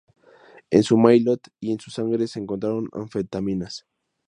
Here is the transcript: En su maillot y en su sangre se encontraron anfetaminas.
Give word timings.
En 0.71 0.81
su 0.81 0.97
maillot 0.97 1.43
y 1.59 1.71
en 1.73 1.79
su 1.79 1.91
sangre 1.91 2.25
se 2.27 2.39
encontraron 2.39 2.89
anfetaminas. 2.91 3.85